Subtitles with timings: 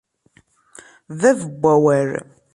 [1.19, 2.09] Bab n wawal